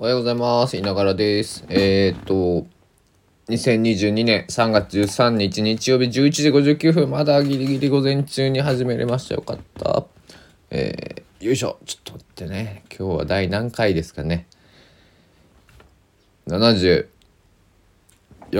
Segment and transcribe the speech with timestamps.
[0.00, 0.78] おはようございます。
[0.78, 1.62] いながらです。
[1.68, 2.66] えー、っと、
[3.50, 9.34] 2022年3月13日日曜日11時59分、まだギリギリ午前中に始めれました。
[9.34, 10.06] よかった。
[10.70, 11.76] えー、よいしょ。
[11.84, 12.84] ちょっと待ってね。
[12.88, 14.46] 今日は第何回ですかね。
[16.46, 17.06] 74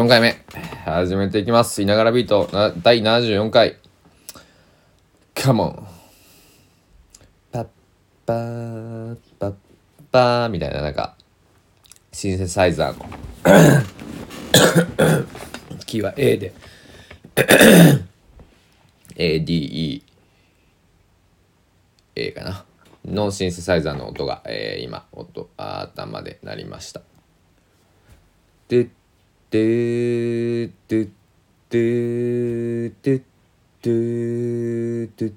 [0.08, 0.44] 回目。
[0.84, 1.80] 始めていきます。
[1.80, 3.78] いながらビートな第74回。
[5.34, 5.86] カモン。
[7.50, 7.66] パッ
[8.26, 9.54] パーパッ
[10.12, 11.16] パーみたいななんか
[12.20, 13.06] シンセサイザーの。
[15.86, 16.52] キーは A で。
[19.16, 20.02] ADE
[22.16, 22.66] A かな。
[23.06, 27.00] のシンセサイザーの音が、えー今音頭で鳴りました。
[28.68, 28.90] で
[29.48, 31.08] でで
[31.70, 32.90] でで
[33.80, 35.32] でで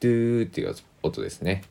[0.00, 1.64] でっていう音ですね。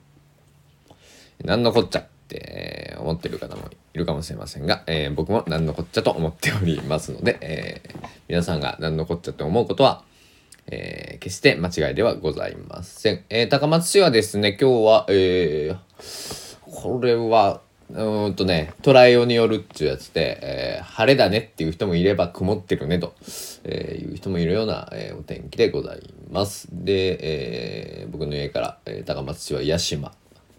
[1.44, 10.04] 何のこっちゃって思ってる方もいるかもしれませんが、えー僕も何のこっちゃと思っておりますので、えー皆さんが何のこっちゃと思うことは、
[10.68, 13.24] えー決して間違いではございません。
[13.30, 23.14] えー高松市はですね、今日は、えーこれは、うんとね、捉えようによるっていうやつで、えー晴れだねっていう人もいれば曇ってるねと、
[23.64, 26.68] えーいう人もいるような、えーお天気でございます。
[26.72, 30.12] で、えー僕の家から、えー高松市は屋島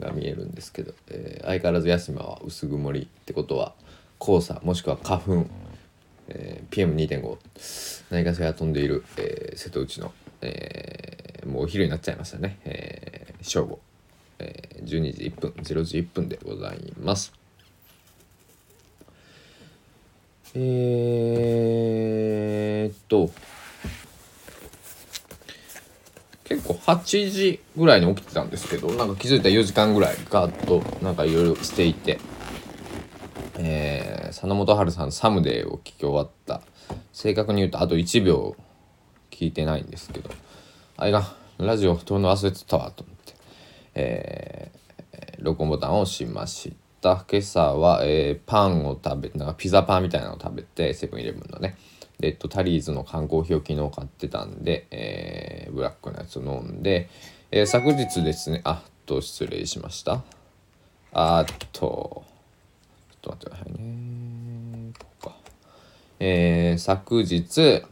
[0.04, 3.74] が見えるんですけど、えー相変わらず屋島は薄曇りってことは
[4.20, 5.46] 黄砂もしくは花粉、
[6.28, 7.38] えー PM2.5
[8.10, 13.80] 何かしら飛んでいる、えー瀬戸内の、えーもうお昼になっちゃいましたね、えー正午、
[14.38, 17.32] えー12時1分0時1分でございます。
[20.56, 23.28] えー、っと
[26.44, 32.18] 結構8時ぐらいに起きてたんですけどなんか気づいたら4時間ぐらいガーッとなんかいろいろしていて。
[33.56, 36.60] えー、佐野元春さん「サムデー」を聞き終わった。
[37.12, 38.56] 正確に言うとあと1秒
[39.30, 40.30] 聞いてないんですけど。
[40.96, 43.34] あれがラジオ撮るの忘れてたわと思って、
[43.94, 47.24] えー、録音ボタンを押しました。
[47.30, 51.76] 今朝は、えーパンを食べてなんかピザパンみたいなのを食べてセブンイレブンのね、
[52.22, 57.08] えっと、タリーズの缶コーヒーを昨日買ってたんで、えーブラックのやつを飲んで、
[57.50, 60.22] えー昨日ですねあっと失礼しました
[61.12, 64.92] あっとちょっと待ってくださいね。
[64.98, 65.36] ここか。
[66.20, 67.82] えー昨日、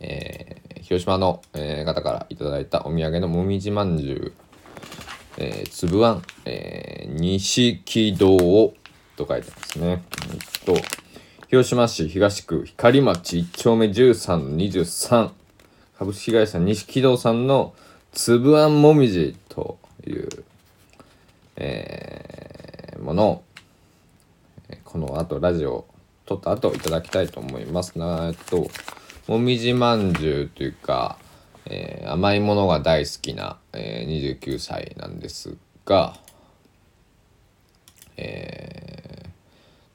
[0.00, 4.32] えー広島の、えー方からいただいたお土産のもみじまんじゅう、
[5.36, 8.72] えー、つぶあん、えー、錦堂
[9.16, 10.02] と書いてますね。
[10.32, 10.74] えっと、
[11.48, 15.30] 広島市東区光町1丁目13-23
[15.98, 17.72] 株式会社錦堂さんの
[18.12, 20.28] つぶあんもみじという、
[21.56, 23.44] えーものを
[24.84, 25.88] この後ラジオを
[26.26, 27.96] 撮った後いただきたいと思います。
[27.96, 28.68] なえっと
[29.28, 31.16] もみじまんじゅうというか、
[31.64, 36.18] えー甘いものが大好きな、えー29歳なんですが
[38.18, 39.27] えー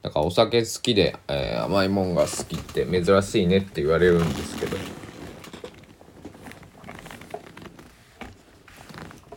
[0.04, 4.76] なんかお酒好きで、えー甘いもんが好きって珍しいねって言われるんですけど。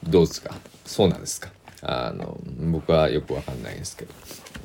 [0.04, 0.54] どうですか？
[0.86, 1.50] そうなんですか？
[1.82, 2.38] あの
[2.72, 4.14] 僕はよくわかんないですけど。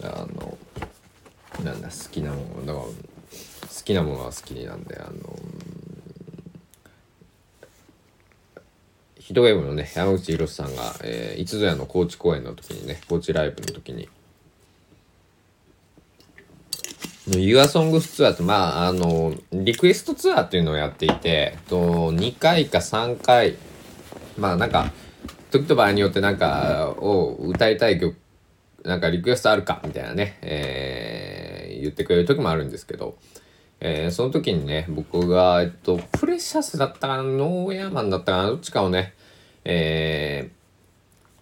[0.03, 0.59] あの
[1.65, 2.93] なんだ好きなものだから好
[3.85, 5.39] きなものは好きなんであの
[9.21, 14.09] ヒトウェーブのね山口博さんが、えー、いつぞやの高知公演の時にね高知ライブの時に
[17.39, 23.57] ユアソングスツアーってまああのリクエストツアーっていうのをやっていてと2回か3回
[24.39, 24.93] まあなんか
[25.51, 28.17] 時と場合によってなんかを歌いたい曲
[28.85, 33.17] なんかリクエストあるかみたいなね、えー言ってくれる時もあるんですけど、
[33.81, 39.15] えーその時にね僕がえっとプレシャスだったかなノーヤーマンだったかなどっちかをね
[39.65, 40.63] えー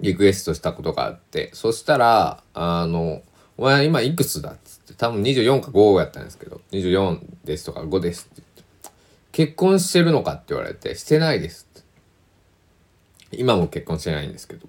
[0.03, 3.23] リクエストしたことがあってそしたらあの
[3.61, 4.95] 「お前今いくつだ?」っつって。
[4.95, 8.91] 多分24か5やったんですけど「24です」とか「5です」って言って
[9.33, 13.37] 「結婚してるのか?」って言われて「してないです」って。
[13.39, 14.67] 今も結婚してないんですけど。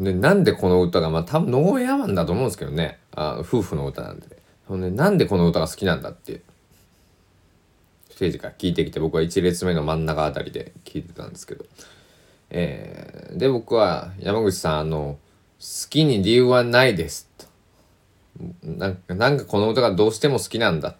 [0.00, 2.98] でなんでこの歌がまあ多分ノーヤーマンだと思うんですけどね。
[3.12, 4.26] あ夫婦の歌なんで。
[4.70, 6.42] ねなんでこの歌が好きなんだって。
[8.10, 11.64] ステージから聞いてきて僕は1列目の真ん中あたりで聞いてたんですけど。
[12.50, 15.18] えーで僕は山口さんあの
[15.62, 17.46] 好きに理由はないですと。
[18.64, 20.96] なんかなんかこの歌がどうしても好きなんだ、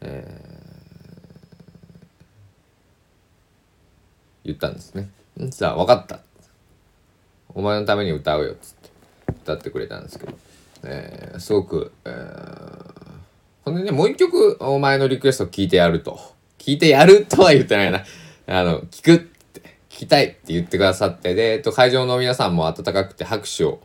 [0.00, 0.54] えー
[4.44, 5.08] 言ったんですね。
[5.38, 6.20] じゃあ分かった。
[7.54, 8.90] お前のために歌うよ」つって。
[9.42, 10.32] 歌ってくれたんですけど、
[10.84, 13.10] えー、すごく、えー、
[13.64, 16.20] ほんでねもう一曲お前のリクエスト聞いてやると。
[16.58, 18.04] 聞いてやるとは言ってないな。
[18.46, 19.30] あの聞く
[19.98, 23.80] きたいって言ってくださってで、えっと、会場の皆さんも温かくて拍手を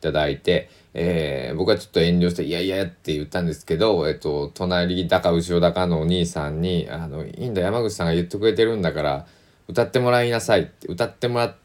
[0.00, 9.26] いただいて、えー、僕はちょっと遠慮して、いやいやって言ったんですけど、えっと、隣だか後ろだかのお兄さんに、あの、いいんだ、山口さんが言ってくれてるんだから、
[9.68, 11.56] 歌ってもらいなさいって、歌ってもらっ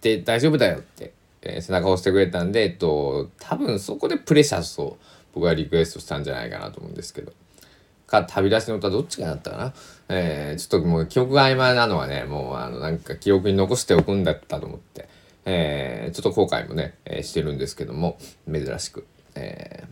[0.00, 1.12] て大丈夫だよって、
[1.42, 4.96] えー、背中を押してくれたんで、えっと、多分そこでプレシャスを
[5.34, 7.32] 僕はリクエストしたんじゃないかなと思うんですけど。
[8.10, 9.74] か、旅立ちの歌どっちかだったかな。
[10.08, 15.08] えー、ちょっともう記憶が曖昧なのはね、もうあの、なんか記憶に残しておくんだったと思って。
[15.44, 18.18] えー、ちょっと後悔もね、えー、してるんですけども
[18.50, 19.84] 珍しく、え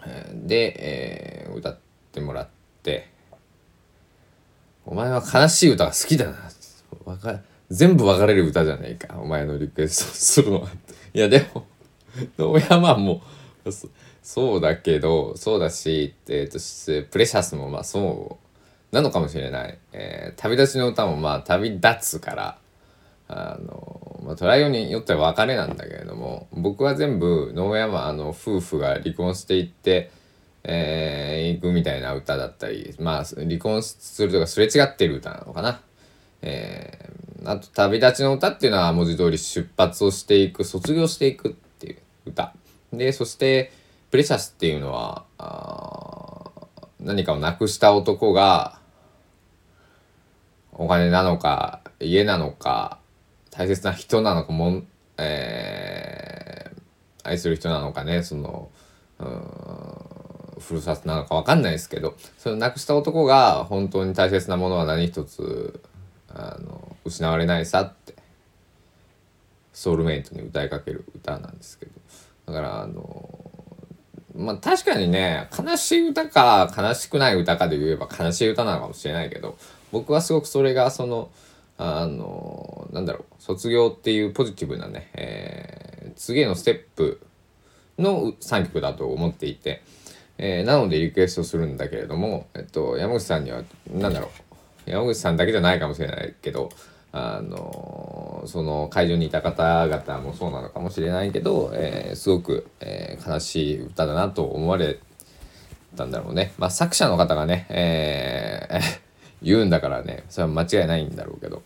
[0.00, 1.78] ー、で、えー、歌っ
[2.12, 2.48] てもらっ
[2.82, 3.08] て
[4.84, 6.36] 「お前は悲しい歌が好きだな」
[7.04, 7.40] わか
[7.70, 10.68] 全部別れる歌じゃないかお前のリクエストするのは。
[11.14, 11.66] いやでも
[12.38, 13.22] 野山も
[13.64, 13.70] う
[14.22, 18.38] そうだけどそうだし、えーと、プレシャスもまあそ
[18.92, 22.58] うなのかもしれない、えー、旅立ちの歌もまあ旅立つから
[23.28, 30.10] あの、まあ、トライオンによっては別れなんだけれども僕は全部野山あの夫婦が離婚していって
[30.64, 35.80] えー、行くみたいな歌だったりまあ離婚するとかすれ違ってる歌なのかな。
[36.42, 42.52] えー、あと「旅立ちの歌」っていうのは文字通り出発をしていく卒業していくっていう歌
[42.92, 43.72] でそして
[44.10, 45.24] 「プレシャス」っていうのは
[47.00, 48.78] 何かをなくした男が
[50.72, 52.98] お金なのか家なのか
[53.50, 54.82] 大切な人なのかも、
[55.16, 58.70] えー、愛する人なのかねその
[60.60, 65.80] ふるさとなのか分かんないですけどその亡くした男が本当に大切なものは何一つ
[66.28, 68.14] あの失われないさって
[69.72, 71.92] ソウルメイトに歌いかける歌なんですけど
[72.46, 73.47] だからあの
[74.38, 79.58] まあ確かにね悲しい歌か悲しくない歌かで言えば悲しい歌なのかもしれないけど
[79.90, 81.28] 僕はすごくそれがその
[81.76, 87.20] あのなんだろう卒業っていうポジティブなね、えー、次へのステップ
[87.98, 89.82] の3曲だと思っていて、
[90.38, 93.62] えー、なのでリクエストするんだけれども、えっと、山口さんには
[93.92, 94.30] 何だろ
[94.86, 96.70] う山口さんだけじゃないかもしれないけど
[97.18, 104.98] あのその会場にいた方々もそうなのかもしれないけど、えー、すごく、えー、悲しい歌だなと思われ
[105.96, 106.52] たんだろうね。
[106.58, 109.08] まあ、作者の方がね、えー
[109.42, 111.62] 言うんだからねそれは間違いないんだろうけど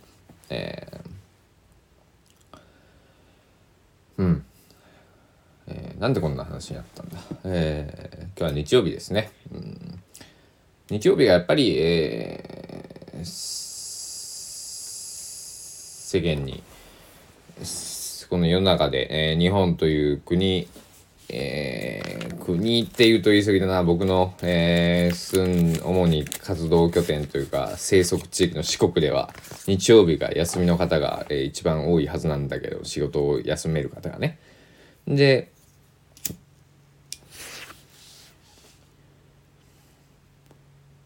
[0.50, 2.58] えー、
[4.18, 4.44] うん、
[5.68, 7.18] えー、なんでこんな話になったんだ？
[7.44, 10.02] えー、今日は日曜日ですね、うん、
[10.90, 13.24] 日曜日がやっぱり、えー、
[16.12, 16.62] 世間に
[18.28, 20.68] この世の中で、えー、日本という国
[21.34, 23.82] えー、国っていうと言い過ぎだな。
[23.84, 29.32] 僕の、えー、住ん主に活動拠点というか生息地域の四国では
[29.66, 34.38] 日曜日が休みの方が、えー、一番多いはずなんだけど仕事を休める方がね。
[35.08, 35.50] で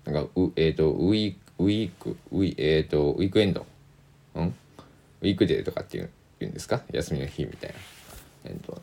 [0.07, 3.65] なんかうえっ、ー、とウィークウィークウィえ、ー、とウィークエンド？
[4.35, 4.55] うん？
[5.27, 6.09] ウィークデーとかっていう
[6.47, 6.83] んですか？
[6.93, 7.77] 休みの日みたいな。
[8.45, 8.81] えっ、と。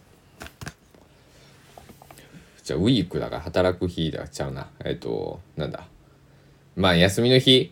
[2.64, 4.68] じゃあウィークだから働く日だちゃうな。
[4.84, 5.86] えっ、となんだ。
[6.76, 7.72] まあ休みの日、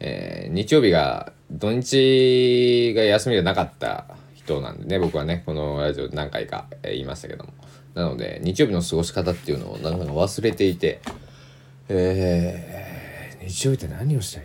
[0.00, 7.52] えー、日曜日が土日が休みじゃなかった人なんでね僕はねこのラジオ何回か言いましたけども。
[7.94, 11.02] なので日曜日の過ごし方っていうのをなんか忘れていて。
[11.90, 14.44] えー、日曜日って何をしたい？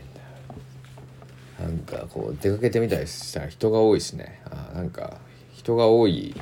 [1.59, 4.41] なんかこう出かけてみたりしたら人が多いしね。
[4.45, 5.17] あなんか
[5.53, 6.35] 人が多い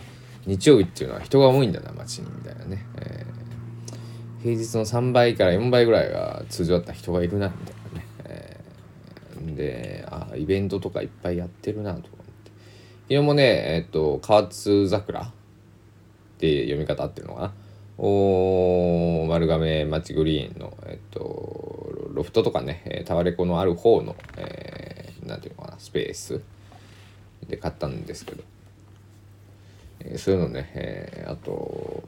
[0.45, 12.15] 日曜日っていうのは人が多いんだな街にみたいなね、えー、平日の3倍から4倍ぐらいが通常だった人がいるなみたいなね、えー、であイベントとかいっぱいやってるなと思って。
[13.03, 15.31] 昨日もねえっ、と河津桜っ
[16.39, 17.53] て読み方ってるのかな。
[17.97, 24.84] お丸亀町グリーンの、えっと、ロフトとかねタワレコのある方の、えー、
[25.35, 26.41] なんていうのかなスペース
[27.47, 28.43] で買ったんですけど。
[29.99, 32.03] えそういうのね、えー、あと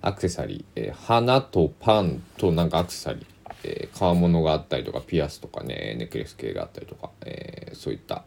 [0.00, 3.24] アクセサリー、えー、花とパンとなんかアクセサリー、
[3.64, 8.24] えー、革物があったりとかピアスとかねネックレス系があったりとか、えー、そういった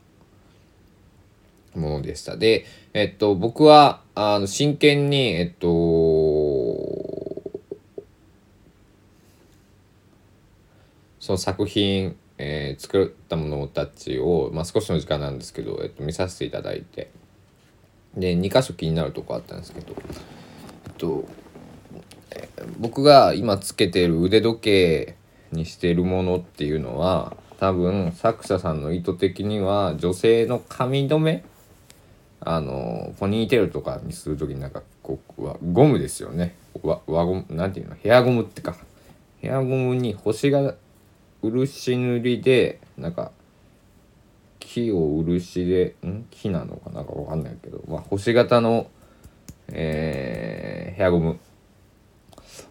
[1.75, 2.37] ものでした。
[2.37, 5.67] でえっと僕はあの真剣にえっと
[11.19, 17.11] その作品えー、作ったものたちを、まあ、少しの時間なんですけど、えっと、見させていただいて。
[18.17, 19.93] で2箇所気になるとこあったんですけど、
[20.85, 21.25] えっと
[22.31, 25.15] えー、僕が今つけてる腕時計
[25.51, 31.43] にしてるものっていうのは多分作者さんの意図的には女性の髪留め
[32.39, 36.55] あのポニーテールとかにする時になんかこうゴムですよね。
[36.83, 38.75] 輪ゴムなんていうのヘアゴムってか。
[39.39, 40.75] ヘアゴムに星が
[41.49, 43.31] 漆塗りでなんか
[44.59, 46.25] 木を漆でん？
[46.31, 47.01] 木なのかな？
[47.01, 48.87] んかわかんないけど、まあ、星型の、
[49.69, 51.39] えー、ヘアゴム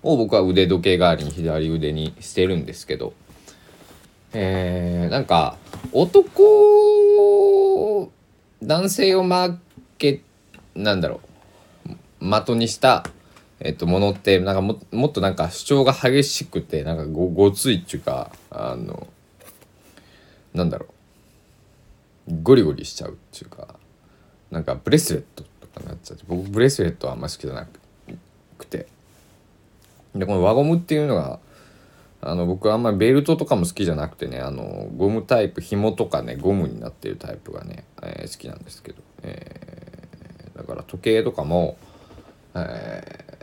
[0.02, 3.14] を僕は腕時計代わりに左腕にしてるんですけど
[4.36, 5.56] えー、なんか
[5.92, 6.42] 男
[8.62, 9.58] 男性を負
[9.96, 10.22] け
[10.74, 11.20] なんだろ
[12.20, 13.04] う的にした
[13.64, 19.08] えっと、ものってなんかももっとなんか主張が激しくてなんかごごついっていうかあの
[20.52, 20.86] なんだろ
[22.28, 22.42] う。
[22.42, 23.74] ゴリゴリしちゃうっていうか
[24.50, 27.66] なんかブレスレットとかになっちゃって僕ブレスレットはあんま好きじゃな
[28.58, 28.86] くて。
[30.14, 31.40] でこの輪ゴムっていうのが
[32.20, 41.76] あの僕あんまりベルトとかも好きじゃなくてねあのゴムタイプ紐とかねゴムになってるタイプがね、えー、好きなんですけど、えー、だから時計とかも、
[42.54, 43.33] えー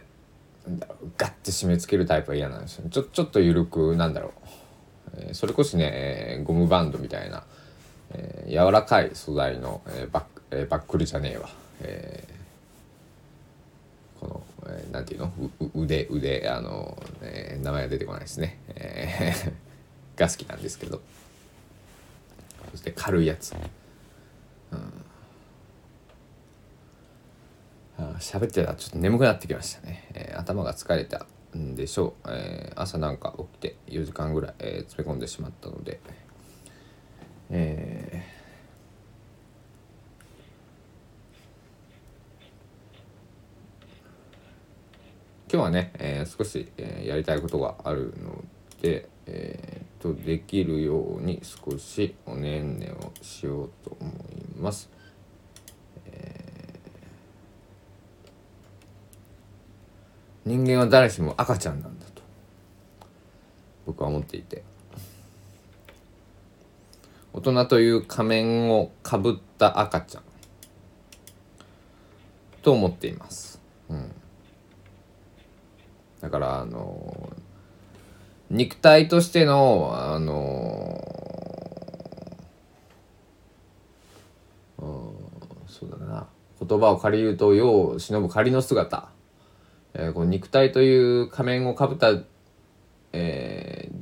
[1.18, 4.34] ガッて締め付けるタイプは嫌なんですよちょちょっと緩くなんだろ
[5.16, 7.44] う、えー、それこそね、えー、ゴムバンドみたいな、
[8.12, 11.50] えー、柔らかい素材の、えー、バッ,、えー、バックルじゃねえわ、
[11.82, 15.34] えー、この、えー、なんていうの？
[15.76, 21.02] う腕腕あの、えー、名前が出てこないですね、えー、が好きなんですけど。
[22.70, 23.54] そして軽いやつ、
[24.72, 24.80] うん。
[28.20, 31.26] 喋ってたらちょっと眠くなってきましたね、えー、頭が疲れた
[31.56, 36.00] んでしょう、えー、朝なんか起きて4時間ぐらい、えー、詰め込んでしまったので。
[37.54, 48.42] えー、今日はね、えー、少し、えー、やりたいことがあるの
[48.82, 54.14] で、えー、とできるように少しおねんねをしようと思い
[54.58, 54.90] ます。
[60.46, 62.22] 人間は誰しも赤ちゃんなんだと。
[63.86, 64.64] 僕は思っていて。
[67.34, 70.24] 大人という仮面をかぶった赤ちゃん。
[72.62, 74.12] と思っています、うん、
[76.22, 77.36] だからあの
[78.52, 81.04] 肉体としてのあの
[84.78, 85.12] うん
[85.68, 86.28] そうだな。
[86.60, 89.11] 言葉を借りると世を忍ぶ仮の姿。
[90.02, 92.12] えー、この肉体という仮面をかぶった、
[93.14, 93.96] えー、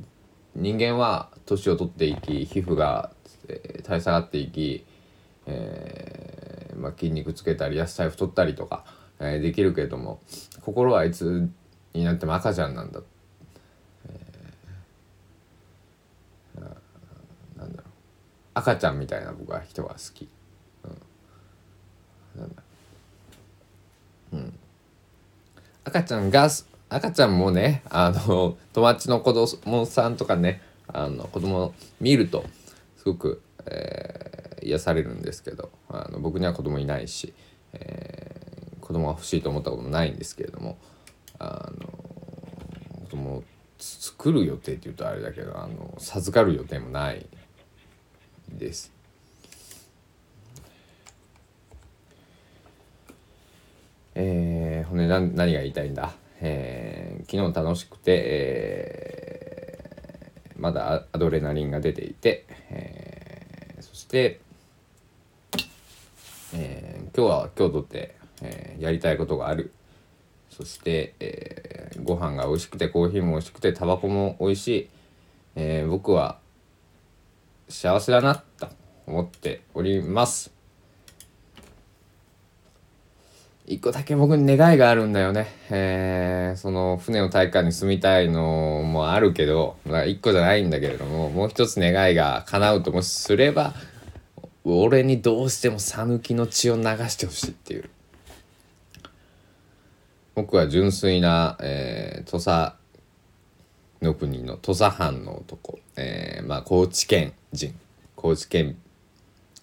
[0.54, 3.10] 人間は年を取っていき皮膚が、
[3.48, 4.86] えー、垂れ下がっていき、
[5.44, 8.86] えーまあ、筋肉つけたり野菜太ったりとか、
[9.18, 10.20] えー、できるけれども
[10.62, 11.50] 心はいつ
[11.92, 13.00] になっても赤ちゃんなんだ、
[14.08, 16.60] えー、
[17.58, 17.90] なんだろう。
[18.54, 20.26] 赤ちゃんみたいな僕は人が好き。
[22.36, 22.62] うん、なんだ
[24.32, 24.54] うん
[25.90, 26.48] 赤ちゃんが
[26.88, 32.44] 赤ちゃんもねあの友達の子供さんとかねあの子供見ると
[32.96, 37.34] すごく、えー、癒されるんですけどあの僕には子供いないし、
[37.72, 40.78] えー、子供が欲しいと思ったこともないんですけれども
[41.40, 41.88] あの
[43.04, 43.44] 子供を
[43.78, 47.26] 作る予定っていうとあれだけどあの授かる予定もない
[48.48, 48.92] です。
[54.14, 64.40] えー、ほんで何何が言いたいんだ、えー、昨日楽しくて、えー、まだアドレナリンが出ていて、えー、そして、
[66.54, 69.72] えー、今日は今日とって、えー、やりたいことがある。
[70.50, 74.88] そして、えー、ご飯が美味しくてコーヒーも美味しくてタバコも美味しい、
[75.54, 76.38] えー、僕は
[77.68, 78.68] 幸せだなと
[79.06, 80.59] 思っております。
[83.70, 85.46] 一個だけ僕に願いがあるんだよね。
[85.70, 93.74] えー、その船の大会に住みたいのもあるけど、まあ、一個じゃないんだけれども、もう一つ願いが叶うともすれば、
[94.64, 97.88] 俺にどうしても讃岐の血を流してほしいっていう。
[100.34, 102.74] 僕は純粋な、えー、土佐
[104.02, 107.72] の国の土佐藩の男、えー、まあ高知県人
[108.16, 108.76] 高知県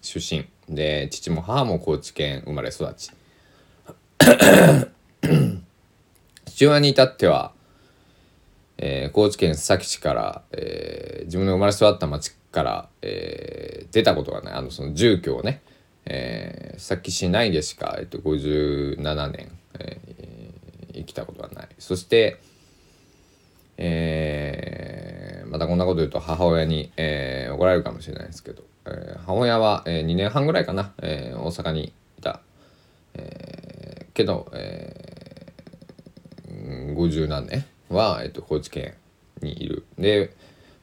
[0.00, 3.10] 出身で父も母も高知県生まれ育ち
[6.46, 7.52] 父親に至っては、
[8.78, 15.62] えー、高知県須崎市から、えー、自分の生まれ育った町から、えー出たことがないあのその住居をね、
[16.04, 18.96] えー、さっき市内でしか、えっと、57
[19.30, 20.18] 年、えー
[20.98, 21.68] 生きたことがない。
[21.78, 22.40] そして、
[23.78, 32.40] えーまたこんなこと言うと母親に、えー怒られるかもしれないですけど、えー母親は、えー2年半ぐらいかな、えー大阪にいた、
[33.14, 33.87] えー
[34.18, 38.94] けど、えー、50何年は、えっと、高知県
[39.40, 39.86] にいる。
[39.96, 40.34] で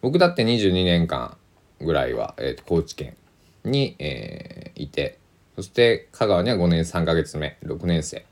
[0.01, 1.35] 僕だって22年間
[1.81, 3.17] ぐらいは、えっと、高知県
[3.65, 5.19] に、えーいて。
[5.55, 8.25] そして香川には5年3ヶ月目6年生、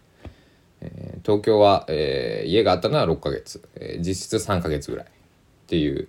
[0.82, 5.06] えー東京は、えー家があったのは6ヶ月、えー実質3ヶ月ぐらい。
[5.06, 5.10] っ
[5.68, 6.08] ていう、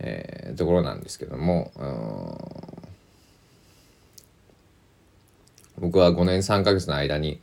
[0.00, 1.72] えーところなんですけども
[5.78, 7.40] 僕は5年3ヶ月の間に、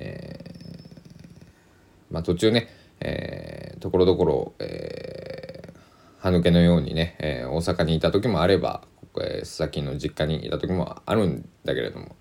[0.00, 2.68] えーまあ、途中ね、
[3.00, 5.78] えーところどころ、えー
[6.20, 8.82] 歯抜けのようにね、えー大阪にいた時もあれば、
[9.20, 12.16] えー、須崎の実家にいた時もあるんだけれども、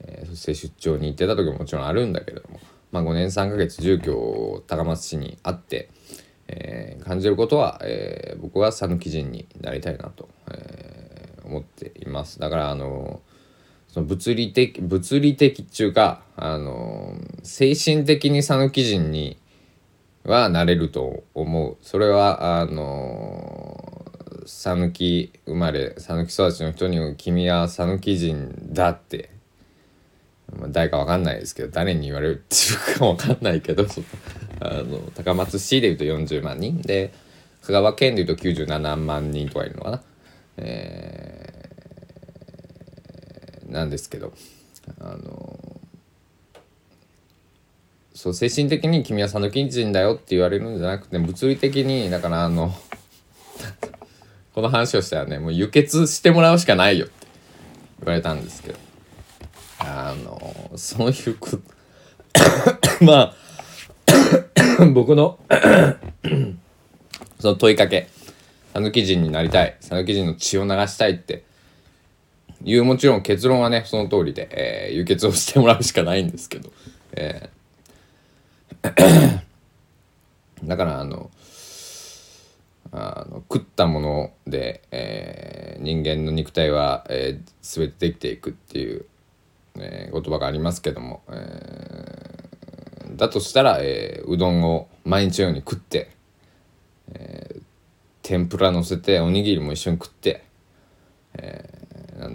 [0.00, 2.60] えーそして出張に行ってた時ももちろんあるんだけれども、
[2.92, 5.88] まあ、5年3ヶ月住居を高松市にあって、
[6.48, 12.38] えー感じることは、えー僕は讃岐人になりたいなと、えー思っています。
[12.38, 13.20] だからあの
[13.94, 19.38] その物理的物理的っていうかあの精神的に讃岐人に
[20.24, 21.76] はなれると思う。
[21.80, 24.04] それはあの
[24.46, 29.30] 讃岐生まれ讃岐育ちの人に「君は讃岐人だ」って。
[30.58, 32.56] まあ誰かわかんないですけど誰に言われるって
[32.90, 33.86] いうかわかんないけど
[34.60, 36.82] あの高松市でいうと40万人。
[36.82, 37.12] で
[37.62, 40.02] 香川県でいうと97万人とかいるのかな、
[40.56, 41.63] えー
[43.74, 44.32] なんですけど
[45.00, 45.80] あの
[48.14, 52.72] そう精神的に君は讃岐人だよって言われるんじゃなくて物理的にだからあの
[54.54, 57.26] この話をしたらねもう輸血してもらうしかないよって
[57.98, 58.78] 言われたんですけど
[59.80, 61.60] あのそういうこと
[63.04, 63.34] ま
[64.80, 65.40] あ 僕の
[67.40, 68.08] その問いかけ
[68.72, 71.42] 讃岐人になりたい讃岐人の血を流したいって
[72.64, 76.70] いうもちろん結論はねその通りで、えー輸血をしてもらうしかないんですけど、
[77.12, 79.42] えー
[80.64, 81.30] だからあの
[82.92, 89.04] あの食ったもので、えー人間の肉体は、えー全てできていくっていう、
[89.78, 96.10] えー言葉がありますけども、えーだとしたら、えーうどんを毎日のように食って、
[97.12, 97.62] えー
[98.22, 100.44] 天ぷら乗せておにぎりも一緒に食って、
[101.34, 101.83] えー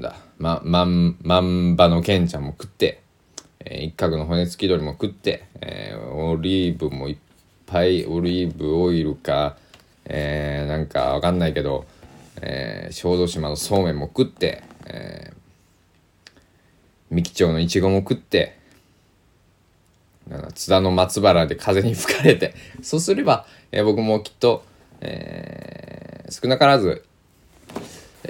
[0.01, 3.01] だままんまんばのけんちゃんも食って、
[3.59, 7.17] えー一角の骨付き鳥も食って、えーオリーブもいっ
[7.65, 9.57] ぱいオリーブオイルか、
[10.05, 11.85] えーなんかわかんないけど、
[12.41, 15.39] えー小豆島のそうめんも食って、えー
[17.11, 18.59] 三木町のいちごも食って
[20.27, 24.63] なんか津田の松原で風に吹かれてそうすれば、えー僕もきっと、
[25.01, 27.03] えー少なからず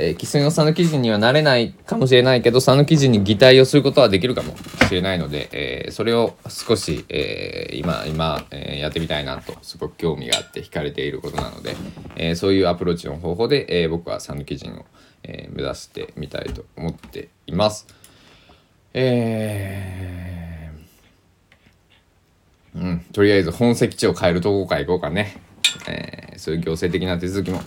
[0.01, 4.55] えー、生粋の讃岐人にはなれないかもしれないけど讃岐人に擬態をすることはできるかも
[4.87, 11.75] しれないので、えーそれを少し、えー今今、えーやってみたいなとすごく興味があって惹かれていることなので、
[12.15, 14.85] えーそういうアプローチの方法で、えー僕は讃岐人を、
[15.23, 17.85] えー目指してみたいと思っています。
[18.93, 25.35] えーうん、とりあえず本籍地を変えるとこから行こうかね、
[25.89, 27.59] えーそういう行政的な手続きも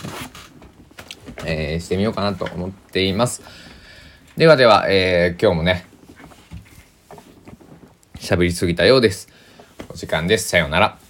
[1.45, 3.41] えーしてみようかなと思っています。
[4.37, 5.85] ではでは、えー今日もね、
[8.15, 9.27] 喋りすぎたようです。
[9.89, 10.49] お時間です。
[10.49, 11.02] さようなら。